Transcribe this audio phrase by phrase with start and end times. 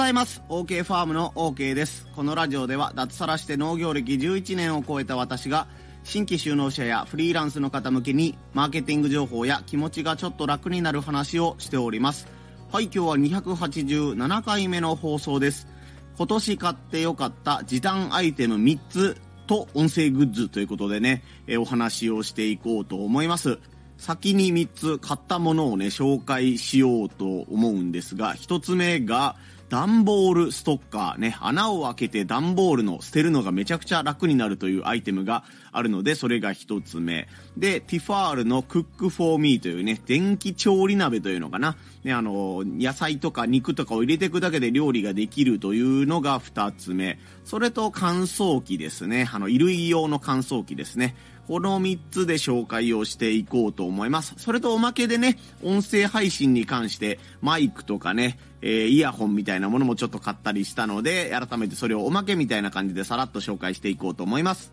[0.00, 0.42] ざいます。
[0.48, 2.06] OK ファームの OK です。
[2.16, 5.66] このラジオでは脱サラして農業歴11年を超えた私が
[6.04, 12.26] 新規就農者やフリーランスの方向けにマーケティング情報や気持ちがちょっと楽になる話をしております。
[12.72, 15.68] はい今日は287回目の放送です。
[16.16, 23.58] 今年買ってよかった時短アイテム3つと音声グッズということでね、えお話をしていこうと思います。
[23.98, 29.36] 先に3つ買ったものをね、紹介しようと思うんですが、1つ目が、
[29.70, 37.28] 段ボールストッカーね、穴を開けて段ボールの捨てるのがめちゃくちゃ楽になるというアイテムがあるので、それが1つ目。
[37.56, 41.76] で、ティファールのクックフォーミーというね、電気調理鍋というのかな。
[42.02, 47.20] ね、あの、野菜とか肉とかを入れていくだけで料理ができるというのが2つ目。
[47.44, 49.28] それと乾燥機ですね。
[49.32, 51.14] あの、衣類用の乾燥機ですね。
[51.46, 54.34] この3つで紹介をしていこうと思います。
[54.36, 64.72] それとおまけでね、音声配信に関してマイクとかね、えー、イヤホンみたいなものもちょっと買ったりしたので、改めてそれをおまけみたいな感じでさらっと紹介していこうと思います。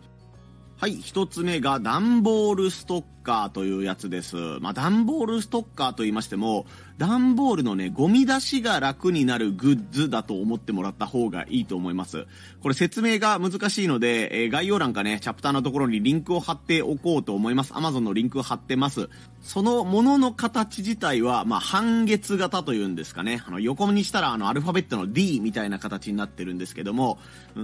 [0.80, 4.36] はい、一つ目が段ボールストッカーというやつです。
[4.60, 6.66] まあ、段ボールストッカーと言いましても、
[6.98, 12.26] 段ボールのね、ゴミ出しが楽になるグッズだと思ってもらった方がいいと思います。
[12.62, 17.72] これ説明が難しいので、えー、概要欄かね、チャプターのところにリンクを貼っておこうと思います。
[17.72, 19.10] Amazon のリンクを貼ってます。
[19.42, 23.42] そのものの形自体は、まあ、半月型というんですかね。
[23.46, 27.18] あの、横にしたら、あの、アルファベットの D みたいな形になってるんですけども、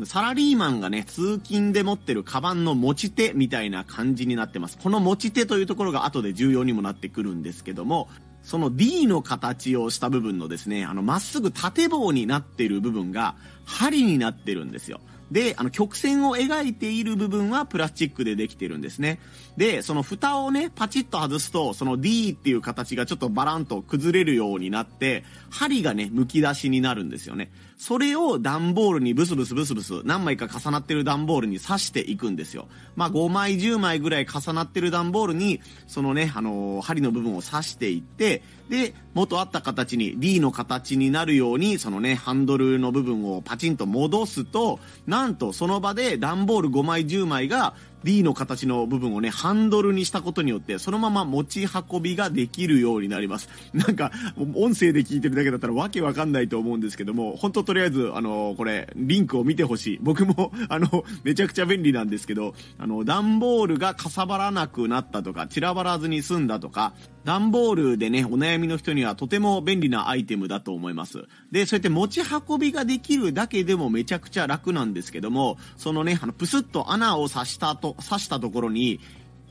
[0.05, 4.79] サラリーマンがね、通勤で持ってるカバンの持ち手みたいな感じになってます。
[4.79, 8.09] この持ち手というところが後で重要にもなってくるんですけども、
[8.43, 15.01] その D の形をした部分のですね、あの、まっすぐ縦棒になっている部分が、針になってるんですよ。
[15.31, 19.21] で、あの、曲線を描いている部分はプラスチックでできてるんですね。
[19.57, 27.51] で、その蓋をね、パチッと外すと、その D っていう形がちょっとバランと崩れるようになって、針がね、剥き出しになるんですよね。
[27.77, 32.69] それを段ボールにブスブスブスブス何枚か重なってる段ボールに刺していくんですよ。
[32.97, 47.75] まあ5枚10枚ぐらい重なってる段ボールに、そのね、あのー、針の部分を刺していって、で、元あった形に D の形になるように、そのね、ハンドルの部分をパチンと戻すと、なんとその場で段ボール5枚10枚が
[48.05, 53.49] D の形の部分をね、ハンドルにしたことによって、そのまま持ち運びができるようになります。
[53.73, 54.13] なんか、
[54.55, 59.99] 音声で聞いてるだけだったらわけわかんないと思うんですけども、本当とりあえず、あの、これ、リンクを見てほしい。
[60.03, 66.93] 僕も、 あの、めちゃくちゃ便利なんですけど、あの、段ボールがかさばらなくなったとか、散らばらずに済んだとか、
[67.25, 71.25] 段ボールでね、お悩みの人にはとても便利なアイテムだと思います。
[71.51, 79.01] で、そうやって持ち運びができるだけでもめちゃくちゃ楽なんですけども、そのね、あの、プスッと穴を刺したと、刺したところに、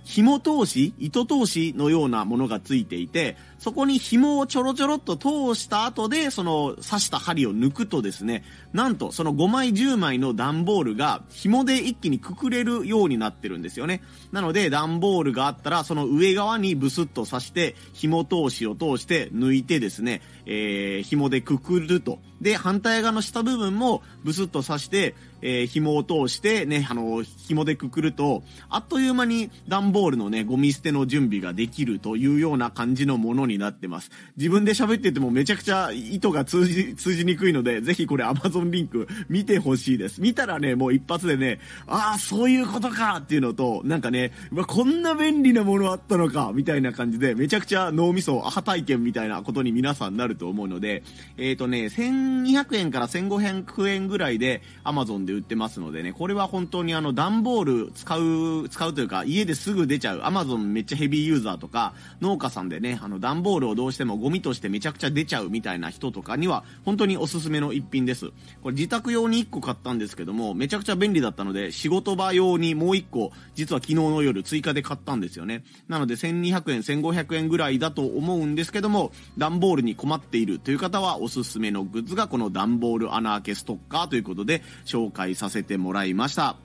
[0.03, 8.43] 紐通し、糸通しのようなものがついていて、そこに紐をちょろちょろっと通した後で、その刺した針を抜くとですね、
[8.73, 14.01] なんとその5枚10枚の段ボールが紐で一気にくくれるようになってるんですよね。
[14.33, 22.19] なので段ボールがあったら、その上側にブスッと刺して、紐通しを通して抜いてですね、えー、紐でくくると。
[22.41, 34.11] で、反対側の下部分もブスッと刺して、えー、紐を通してね、あの、紐でくくると、あっという間に段ボールのね、ゴミ捨ての準備ができるというような感じのものにになってます。
[34.37, 40.21] 自分で喋っててもめちゃくちゃ意図が通じ、通じにくいので、ぜひこれ Amazon リンク見てほしいです。
[40.21, 51.03] 見たらね、もう一発でね、ああ、そういうことかっていうのと、なんかね、うわ、こんな便利なものあったのか、みたいな感じで、めちゃくちゃ脳みそ、アハ体験みたいなことに皆さんなると思うので、
[51.37, 68.31] えっ、ー、とね、1200円から1500円ぐらいで Amazon で売ってますのでね、これは本当にあの段ボール使う、使うというか家ですぐ出ちゃう、Amazon めっちゃヘビーユーザーとか、農家さんでね、あの段ボールをどうしてもゴミとしてめちゃくちゃ出ちゃうみたいな人とかには本当におすすめの一品です。
[68.61, 75.63] これ自宅用に1個買ったんですけども、めちゃくちゃ便利だったので、仕事場用にもう1個、実は昨日の夜追加で買ったんですよね。
[75.87, 86.62] なので1200円、1500円ぐらいだと思うんですけども、段ボールに困っているという方はおすすめのグッズがこの段ボール穴開けストッカーということで紹介させてもらいました。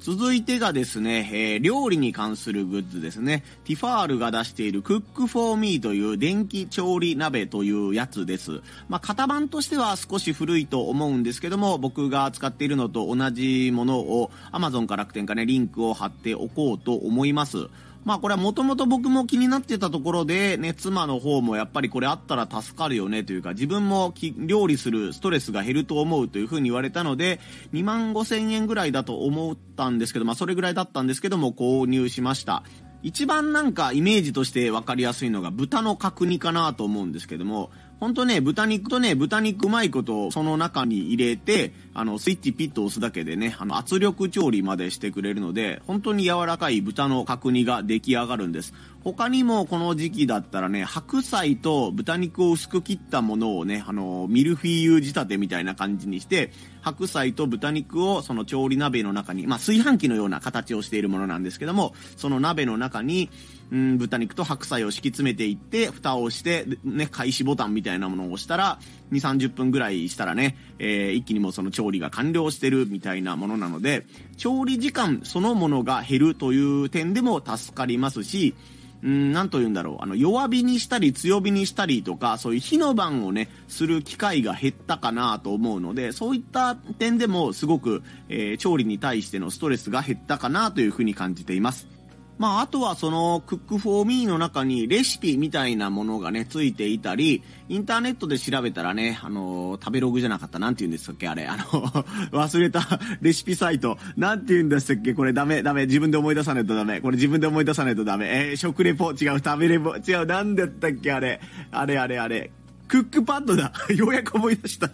[0.00, 3.42] 続いてがですね、えー、料理に関するグッズですね。
[3.64, 8.60] ティファールが出しているクックフォーミーという電気調理鍋というやつです。
[8.88, 17.68] まあ、型番としては少し古いと思うんですけども、僕が使っているのと同じものを Amazon か楽天かね、リンクを貼っておこうと思います。
[18.04, 27.40] まあこれはもともと僕も気になってたところで、ね、妻の方もやっぱりこれあったら助かるよねというか、自分も料理するストレスが減ると思うというふうに言われたので、
[27.72, 32.62] 2万5千円ぐらいだと思ったんですけど、まあそれぐらいだったんですけども購入しました。
[33.02, 48.72] 一番なんかイメージとして分かりやすいのが豚の角煮かなと思うんですけども、ほんとね、豚肉とね、豚肉うまいことをその中に入れて、あの、スイッチピッと押すだけでね、あの、圧力調理までしてくれるので、本当に柔らかい豚の角煮が出来上がるんです。
[49.12, 56.52] 他にもこの時期だったらね、白菜と豚肉を薄く切ったものをね、あの、ミルフィーユ仕立てみたいな感じにして、
[56.82, 63.30] 白菜と豚肉をその調理鍋の中に、まあ、炊飯器のような形をしているものなんですけども、その鍋の中に、
[63.70, 68.78] うん、豚肉と白菜を敷き詰めていって、蓋をして、ね、開始ボタンみたいなものを押したら、
[69.10, 74.04] 2、30分ぐらいしたらね、えー、一気にもその調理が完了してるみたいなものなので、
[74.36, 78.54] 調理時間そのものが減るという点でも助かりますし、
[79.02, 80.02] うん、なんと言うんだろう。
[80.02, 91.97] あの、弱火にしたり強火にしたりとか、そういう火の番をね、する機会が減ったかなと思うので、そういった点でもすごく、えー、調理に対してのストレスが減ったかなというふうに感じています。
[92.38, 101.64] まあ、あとはその、クックフォーミーの中にレシピみたいなものがね、ついていたり、インターネットで調べたらね、あのー、食べログじゃなかった、なんて言うんですっけ、あれ、あの
[102.30, 111.40] 忘れたレシピサイト、なんて言うんでしたっけ、これダメ、ダメ、自分で思い出さないとダメ、これ自分で思い出さないとダメ、えー、食レポ、違う、食べレポ、違う、なんだったっけ、あれ、
[111.72, 112.52] あれあれあれ、
[112.86, 114.90] クックパッドだ、 ようやく思い出した。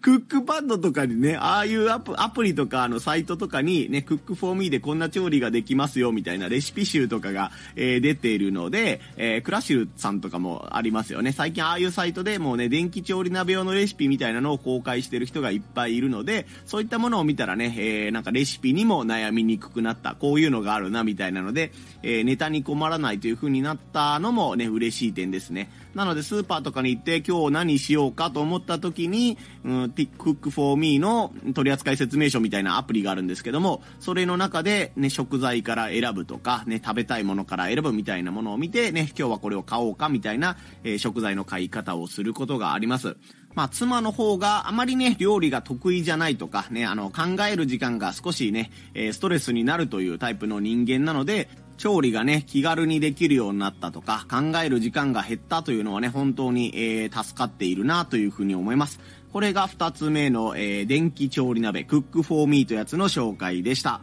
[0.00, 11.32] クックパッドとかにね、ああいうアプアプリとかあのサイトとかにね、クックフォーミーでこんな調理ができますよみたいなレシピ集とかが、えー、出ているので、えー、クラシュさんとかもありますよね。
[11.32, 21.72] 最近ああいうサイトでもうね、電気調理鍋用のレシピみたいなのを公開してる人がいっぱいいるので、そういったものを見たらね、えー、なんかレシピにも悩みにくくなった、こういうのがあるなみたいなので、
[22.02, 25.70] え、ネタに困らないという風になったのもね、嬉しい点ですね。
[25.94, 43.16] なのでスーパーとかに行って今日何しようかと思った時に、うん、Cook for Me の取扱説明書みたいなアプリがあるんですけども、それの中でね、食材から選ぶとか、ね、食べたいものから選ぶみたいなものを見て、ね、今日はこれを買おうかみたいな、えー、食材の買い方をすることがあります。
[43.54, 59.00] まあ、妻の方があまりね、料理が得意じゃないとか、ね、あの、考える時間が少しね、えー、ストレスになるというタイプの人間なので、調理がね、気軽にできるようになったとか、考える時間が減ったというのはね、本当に、えー、助かっているなというふうに思います。
[59.32, 64.00] これが2つ目の、えー、電気調理鍋、クックフォーミーというやつの紹介でした。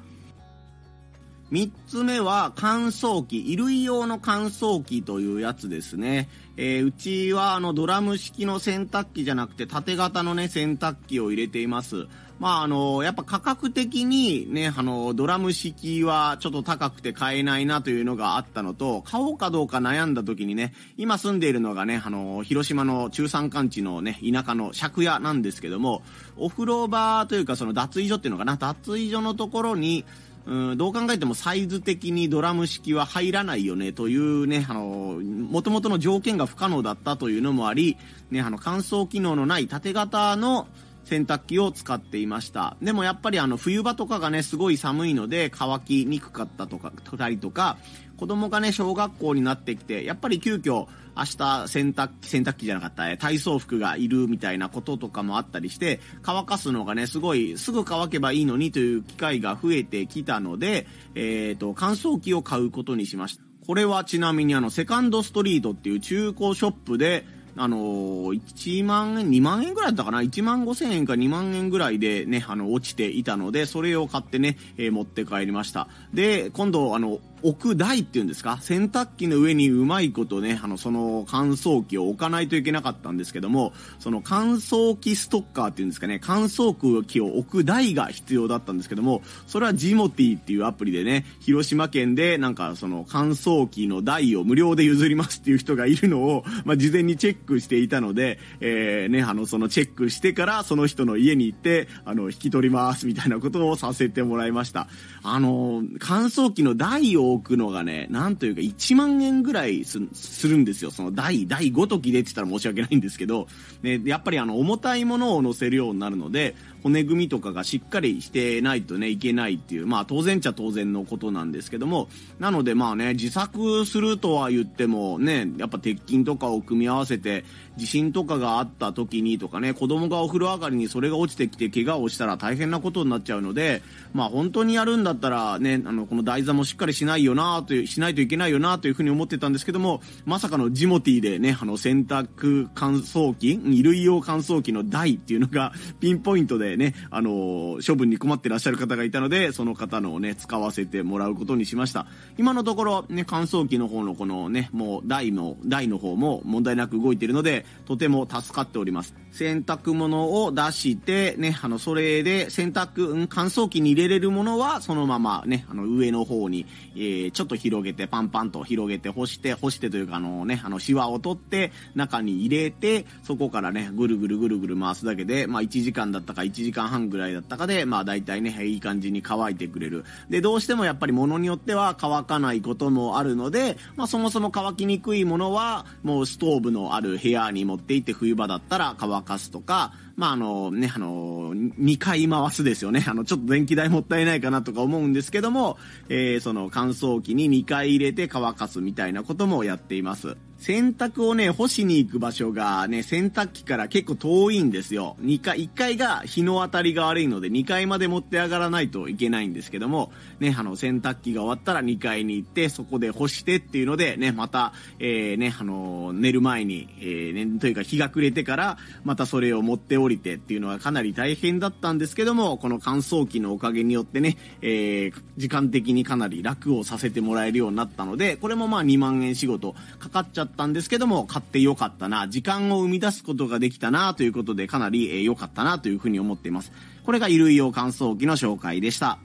[1.51, 6.29] 3つ目は乾燥機、衣類用の乾燥機というやつですね。
[6.55, 12.07] えー、うちはあのドラム式の洗濯機じゃなくて縦型のね洗濯機を入れています。
[12.39, 26.01] まああの、やっぱ価格的にね、あの、ドラム式はちょっと高くて買えないなというのがあったのと、買おうかどうか悩んだ時にね、今住んでいるのがね、あの、広島の中山間地のね、田舎の借家なんですけども、
[26.35, 30.03] お風呂場というかその脱衣所っていうのかな、脱衣所のところに、
[30.45, 37.97] うん、どう考えてもサイズ的にドラム式は入らないよねというね、あの、元々の条件が不可能だったというのもあり、
[38.31, 40.67] ね、あの、乾燥機能のない縦型の
[41.05, 42.77] 洗濯機を使っていました。
[42.81, 47.77] でもやっぱりあの、冬場とかがね、すごい寒いので乾きにくかったとか、たりとか、
[48.17, 50.85] 子供がね、小学校になってきて、やっぱり急遽、
[51.17, 63.43] 明日洗濯機、洗濯機じゃなかった、体操服がいるみたいなこととかもあったりして、乾かすのがね、すごい、すぐ乾けばいいのにという機会が増えてきたので、えっ、ー、と、乾燥機を買うことにしました。
[63.65, 67.25] これはちなみにあの、セカンドストリートっていう中古ショップで、
[67.57, 75.87] あのー、1万円、2万円ぐらいだったかな ?1 万5千円か2万円ぐらいでね、あの、落ちていたので、それを買ってね、えー、持って帰りました。
[76.13, 78.59] で、今度、あの、置く台っていうんですか？
[78.61, 104.87] 洗濯機の上にうまいことね、あの、その乾燥機を置かないといけなかったんですけども、その乾燥機ストッカーっていうんですかね、乾燥機を置く台が必要だったんですけども、それはジモティっていうアプリでね、広島県でなんかその乾燥機の台を無料で譲りますっていう人がいるのを、まあ、事前にチェックしていたので、えー、ね、あの、そのチェックしてからその人の家に行って、あの、引き取りますみたいなことをさせてもらいました。
[105.23, 109.99] あの、乾燥機の台を置くのがね、なんというか1万円ぐらいす
[110.47, 110.91] るんですよ。
[110.91, 113.47] その第、第5時でって言ったら申し訳ないんですけど、
[113.81, 122.09] ね、やっぱりあの、重たいものを乗せるようになるので、骨組みとかがしっかりしてないとね、いけないっていう、まあ当然ちゃ当然のことなんですけども、
[122.39, 127.45] なのでまあね、自作するとは言ってもね、やっぱ鉄筋とかを組み合わせて、
[127.77, 133.81] 地震とかがあった時にとかね、子供がお風呂上がりにそれが落ちてきて怪我をしたら大変なことになっちゃうので、
[134.13, 152.07] まあ本当にやるんだったらね、あの、この台座もしっかりしないよなという、しないといけないよなというふうに思ってたんですけども、まさかのジモティでね、あの、洗濯乾燥機、衣類用乾燥機の台っていうのがピンポイントでね、あの処分に困ってらっしゃる方がいたので、その方のをね、使わせてもらうことにしました。
[152.37, 159.15] 今のところ、ね、乾燥機の方のこのね、もう台の、台の方も問題なく動いているので、とても助かっております。
[159.31, 180.05] 洗濯物を出して、ね、あの、それで洗濯、乾燥機に入れれるものは、そのままね、あの、上の方に、えー、ちょっと広げて、パンパンと広げて干して、干してというか、あのね、あの、シワを取って、中に入れて、そこからね、ぐるぐるぐるぐる回すだけで、まあ、1時間だったか1時間半ぐらいだったかで、まあ、大体ね、いい感じに乾いてくれる。
[180.29, 193.03] で、どうしてもやっぱり物によっては乾かないこともあるので、まあ、そもそも乾きにくいものは、もうストーブのある部屋に持って行って冬場だったら乾かすとか、まあ、あのね、あの、2回回すですよね。
[193.07, 195.77] あの、ちょっと電気代もったいないかなとか思うんですけども、
[196.09, 200.37] えー、その乾燥機に2回入れて乾かすみたいなこともやっています。
[200.61, 205.17] 洗濯をね、干しに行く場所がね、洗濯機から結構遠いんですよ。
[205.19, 236.71] 2階、1階が日の当たりが悪いので、2階まで持って上がらないといけないんですけども、ね、あの、洗濯機が終わったら2階に行って、そこで干してっていうので、ね、また、えー、ね、あの、寝る前に、えー、ね、というか日が暮れてから、またそれを持って降りてっていうのはかなり大変だったんですけども、この乾燥機のおかげによってね、えー、時間的にかなり楽をさせてもらえるようになったので、これもまあ2万円仕事かかっちゃったったんですけども、買ってよかったな、時間を生み出すことができたな、ということでかなり良、えー、かったな、というふうに思っています。
[237.03, 239.19] これが衣類用乾燥機の紹介でした。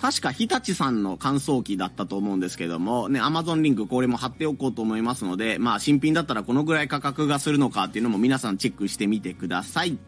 [0.00, 9.98] 確か日立さんの乾燥機だったと思うんですけども、ね、アマゾンリンクこれも貼っておこうと思いますので、まあ新品だったらこのぐらい価格がするのかっていうのも皆さんチェックしてみてください。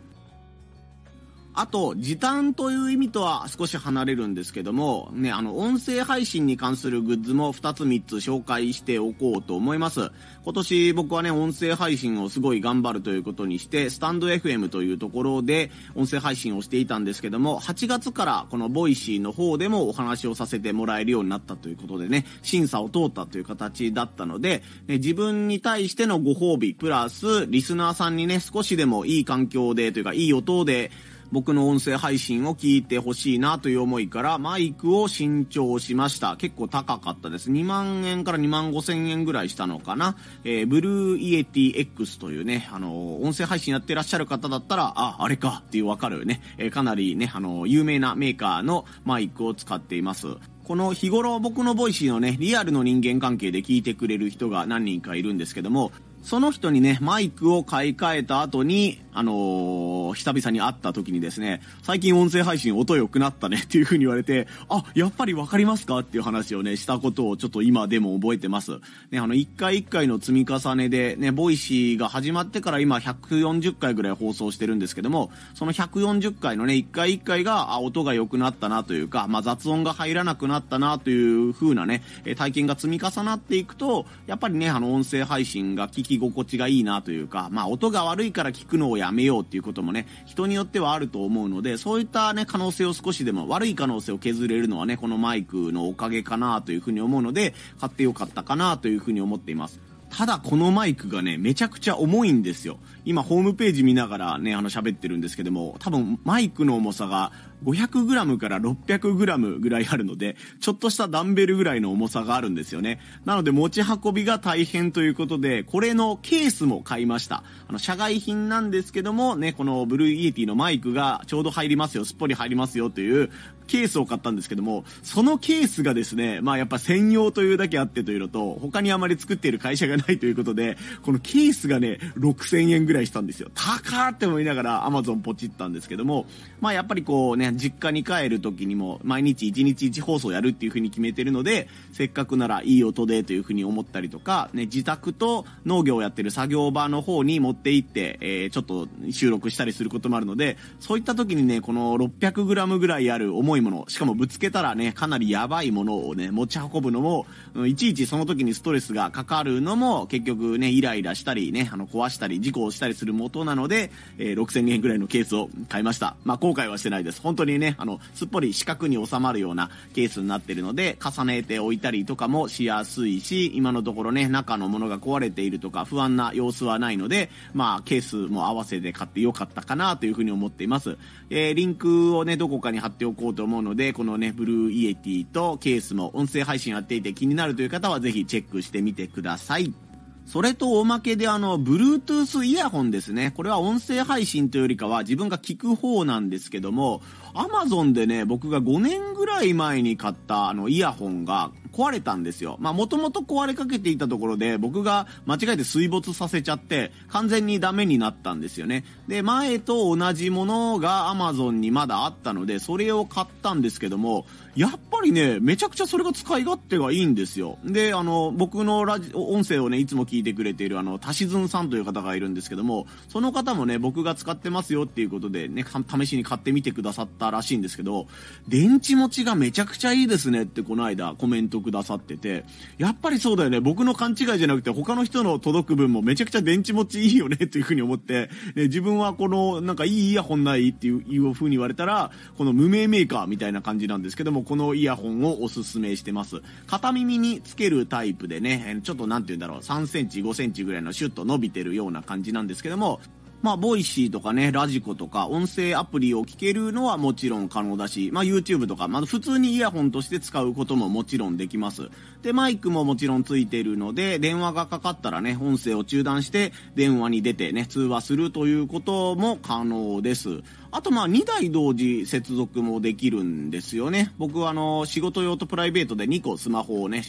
[1.53, 10.13] あと、時短という意味とは少し離れるんですけども、ね、あの、音声配信に関するグッズも2つ3つ紹介しておこうと思います。
[10.45, 30.93] 今年僕はね、音声配信をすごい頑張るということにして、スタンド FM というところで音声配信をしていたんですけども、8月からこのボイシーの方でもお話をさせてもらえるようになったということでね、審査を通ったという形だったので、ね、自分に対してのご褒美、プラス、リスナーさんにね、少しでもいい環境でというか、いい音で、
[31.33, 36.37] 僕の音声配信を聞いてほしいなという思いからマイクを新調しました。
[36.37, 37.51] 結構高かったです。
[37.51, 40.17] 2万円から2万5千円ぐらいしたのかな。
[40.45, 50.27] えー、ブルーイエティ X というね、あの、音声配信やってらっしゃる方だったら、あ、あれかっていうわかるよね、えー、かなりね、あの、有名なメーカーのマイクを使っています。
[50.65, 55.91] この日頃僕のボイシーのね、リアルの人間関係で聞いてくれる人が何人かいるんですけども、
[56.23, 68.79] その人にね、マイクを買い替えた後に、あのー、久々に会った時にですね、最近音声配信音良くなったねっていう風に言われて、あ、やっぱりわかりますかっていう話をね、したことをちょっと今でも覚えてます。
[69.11, 82.03] ね、あの、一回一回の積み重ねで、ね、ボイシーが始まってから今140回ぐらい放送してるんですけども、その140回のね、一回一回が、あ、音が良くなったなというか、まあ、雑音が入らなくなったなという風なね、
[82.37, 99.81] 体験が積み重なっていくと、やっぱりね、あの、音声配信が聞き心地がいいなというか、まあ音が悪いから聞くのをやめようっていうこともね、人によってはあると思うので、そういったね、可能性を少しでも、悪い可能性を削れるのはね、このマイクのおかげかなというふうに思うので、買ってよかったかなというふうに思っています。
[100.11, 102.79] ただこのマイクがね、めちゃくちゃ重いんですよ。
[103.05, 107.33] 今ホームページ見ながらね、あの喋ってるんですけども、多分マイクの重さが
[107.65, 113.01] 500g から 600g ぐらいあるので、ちょっとしたダンベルぐらいの重さがあるんですよね。
[113.25, 117.45] なので持ち運びが大変ということで、これのケースも買いました。
[117.69, 123.31] あの、社外品なんですけども、ね、このブルーイエティのマイクがちょうど入りますよ、すっぽり入りますよという
[123.71, 133.51] ケースを買ったんですけども、そのケースがですね、まあやっぱ専用というだけあってというのと、他にあまり作っている会社がないということで、このケースがね、6000円ぐらいぐらいしたんですよ。
[133.55, 136.27] 高って思いながら Amazon ポチったんですけども、
[136.61, 157.27] まあやっぱりこうね、実家に帰る時にも毎日1日1放送やるっていう風に決めてるので、せっかくならいい音でという風に思ったりとか、ね、自宅と農業をやってる作業場の方に持って行って、えー、ちょっと収録したりすることもあるので、そういった時にね、この 600g ぐらいある重いもの、しかもぶつけたらね、かなりやばいものをね、持ち運ぶのも、
[157.69, 166.17] いちいちその時にストレスがかかるのも、結局ね、イライラしたりね、あの、壊したり、事故をしたりする元なので、えー、6000円ぐらいのケースを買いました。
[166.25, 167.21] まあ、後悔はしてないです。
[167.21, 180.97] 本当にね、あの、すっぽり四角に収まるようなケースになってるので、重ねておいたりとかもしやすいし、今のところね、中のものが壊れているとか不安な様子はないので、まあ、ケースも合わせて買ってよかったかなというふうに思っています。
[181.29, 189.90] えー、リンクをね、どこかに貼っておこうと思うので、このね、ブルーイエティとケースも音声配信やっていて気になるという方はぜひチェックしてみてください。
[190.27, 193.33] それとおまけであの、Bluetooth イヤホンですね。
[193.37, 197.03] これは音声配信というよりかは自分が聞く方なんですけども、
[197.35, 202.57] Amazon でね、僕が5年ぐらい前に買ったあのイヤホンが壊れたんですよ。
[202.61, 208.85] まあもともと壊れかけていたところで僕が間違えて水没させちゃって完全にダメになったんですよね。
[209.09, 214.27] で、前と同じものが Amazon にまだあったのでそれを買ったんですけども、
[214.57, 217.59] やっぱりね、めちゃくちゃそれが使い勝手がいいんですよ。
[217.65, 228.09] で、あの、僕のラジ音声をね、いつも聞いてくれているあの、たしずんさんという方がいるんですけども、その方もね、僕が使ってますよっていうことでね、試しに買ってみてくださったらしいんですけど、
[228.49, 232.45] 電池持ちがめちゃくちゃいいですねってこの間コメントくださってて、
[232.79, 246.43] やっぱりそうだよね、僕の勘違いじゃなくて他の人の届く分もめちゃくちゃ電池持ちいいよねっていうふうに思って、ね、自分はこのなんかいいイヤホンないっていういうふうに言われたら、この無名メーカーみたいな感じなんですけども、このイヤホンをおすすめしてます。
[246.67, 253.01] 片耳につけるタイプでね、ちょっとなんて言うんだろう、3センチ、5センチぐらいのシュッと伸びてるような感じなんですけども、
[253.43, 261.89] まあ、ボイシーとかね、ラジコとか、音声アプリを聞けるのはもちろん可能だし、まあ、YouTube とか、まあ、普通にイヤホンとして使うことももちろんできます。
[262.23, 270.43] で、マイクももちろんついているので、電話がかかったらね、音声を中断して、電話に出てね、通話するということも可能です。
[270.73, 274.13] あとまあ2台同時接続もできるんですよね。
[274.19, 277.03] 僕はあの仕事用とプライベートで2個スマホをね、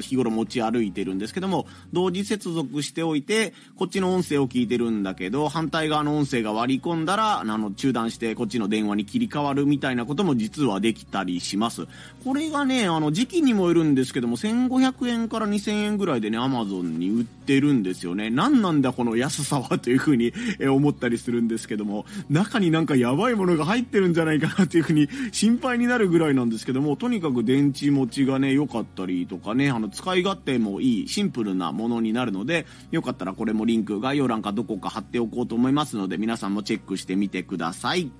[0.00, 11.86] 日頃持ち歩いてるんですけども、同時接続しておいて、こっちの音声を聞いてるんだけど、反対側の音声が割り込んだら、あの中断してこっちの電話に切り替わるみたいなことも実はできたりします。
[12.24, 18.30] これがね、あの時期にもよるんですけども、1500円から2000円ぐらいでね、Amazon に売ってるんですよね。
[18.30, 20.32] 何なんだこの安さはというふうに
[20.70, 38.10] 思ったりするんですけども、中になんかややばいものが入ってるんじゃないかなっていうふうに心配になるぐらいなんですけども、とにかく電池持ちがね、良かったりとかね、あの、使い勝手もいい、シンプルなものになるので、よかったらこれもリンク概要欄かどこか貼っておこうと思いますので、皆さんもチェックしてみてください。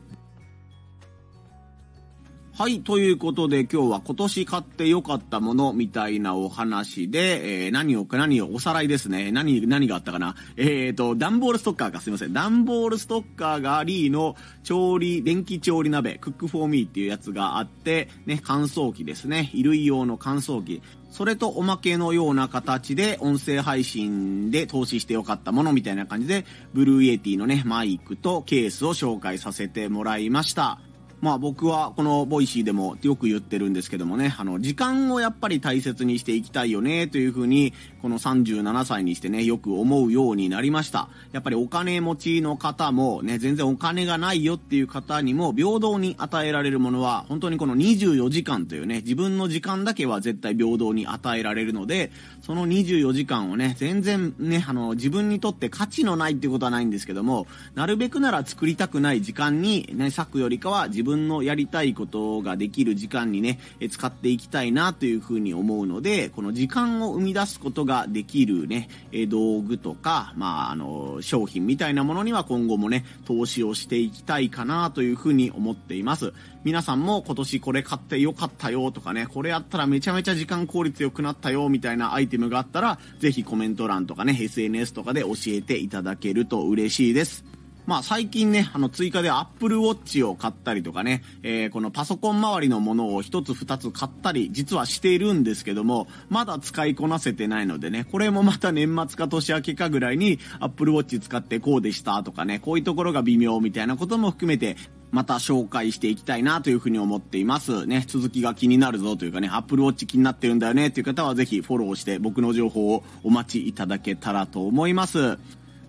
[2.59, 9.31] はい、ということで今日は今年買って良かったものみたいなお話で、えー、何を何をおさらいですね。
[9.31, 10.35] 何、何があったかな。
[10.57, 12.33] えっ、ー、と、段ボールストッカーかすいません。
[12.33, 19.51] 段ボールストッカーがあり、の調理、電気調理鍋、クックフォーミーっていうやつがあって、ね、乾燥機ですね。
[19.53, 20.83] 衣類用の乾燥機。
[21.13, 30.81] それとおまけのような形で音声配信で投資してよかったものみたいな感じで、ブルーイエティのね、マイクとケースを紹介させてもらいました。
[31.21, 41.09] まあ僕はこのボイシーでもよく言ってるんですけどもね、あの、時間をやっぱり大切にしていきたいよね、というふうに、この37歳にしてね、よく思うようになりました。
[41.33, 63.59] やっぱりお金持ちの方もね、全然お金がないよっていう方にも平等に与えられるものは、本当にこの24時間というね、自分の時間だけは絶対平等に与えられるので、その24時間をね、全然ね、あの、自分にとって価値のないっていうことはないんですけども、なるべくなら作りたくない時間にね、割くよりかは自分分のやりたいことができる時間にね、
[63.91, 68.89] 使っていきたいなというふうに思うので、この時間を生み出すことができるね、
[69.29, 76.35] 道具とか、まあ、あの、商品みたいなものには今後もね、投資をしていきたいかなというふうに思っています。
[76.65, 87.48] 皆さんも今年これ買ってよかったよとかね、これやったらめちゃめちゃ時間効率良くなったよみたいなアイテムがあったら、ぜひコメント欄とかね、SNS とかで教えていただけると嬉しいです。
[87.89, 104.77] まあ最近ね、あの追加で Apple Watch を買ったりとかね、えー、このパソコン周りのものを一つ二つ買ったり、実はしているんですけども、まだ使いこなせてないのでね、これもまた年末か年明けかぐらいに Apple Watch 使ってこうでしたとかね、こういうところが微妙みたいなことも含めて、
[105.11, 107.87] また紹介していきたいなというふうに思っています。
[107.87, 115.39] ね、続きが気になるぞというかね、Apple Watch 気になってるんだよねという方はぜひフォローして僕の情報をお待ちいただけたらと思います。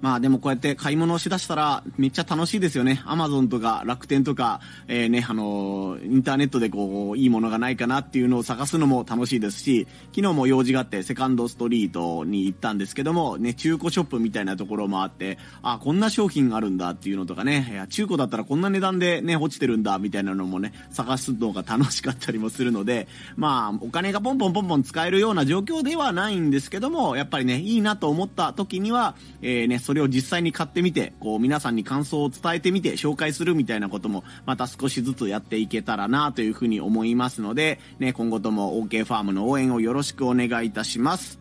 [0.01, 3.01] まあでもこうやって買い物をしだしたらめっちゃ楽しいですよね。
[3.05, 41.39] アマゾンとか楽天とか、えー、ね、あのー、インターネットでこう、いいものがないかなっていうのを探すのも楽しいですし、昨日も用事があってセカンドストリートに行ったんですけども、ね、中古ショップみたいなところもあって、あ、こんな商品があるんだっていうのとかね、いや中古だったらこんな値段でね、落ちてるんだみたいなのもね、探すのが楽しかったりもするので、まあ、お金がポンポンポンポン使えるような状況ではないんですけども、やっぱりね、いいなと思った時には、えー、ね、それを実際に買ってみて、こう皆さんに感想を伝えてみて紹介するみたいなこともまた少しずつやっていけたらなというふうに思いますので、ね、今後とも OK ファームの応援をよろしくお願いいたします。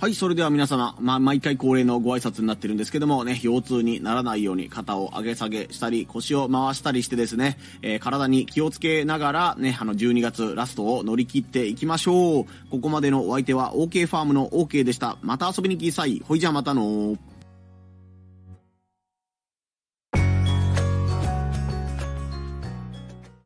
[0.00, 12.44] はい、それでは皆様、まあ、毎回恒例のご挨拶になってるんですけどもね、腰痛にならないように肩を上げ下げしたり、腰を回したりしてですね、えー、体に気をつけながらね、あの、12月ラストを乗り切っていきましょう。
[12.72, 15.16] ここまでのお相手は OK ファームの OK でした。
[15.22, 16.20] また遊びに来いさい。
[16.26, 17.16] ほいじゃあまたの